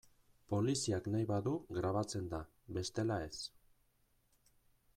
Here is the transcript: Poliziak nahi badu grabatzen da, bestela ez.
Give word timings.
Poliziak 0.51 1.09
nahi 1.15 1.27
badu 1.31 1.53
grabatzen 1.75 2.29
da, 2.31 2.39
bestela 2.79 3.21
ez. 3.29 3.49